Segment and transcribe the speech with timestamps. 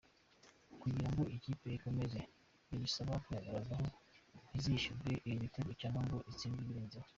[0.81, 2.19] Kugira ngo iyi kipe ikomeze
[2.67, 3.87] biyisaba kwihagararaho
[4.49, 7.07] ntizishyurwe ibi bitego cyangwa ngo itsindwe ibirenzeho.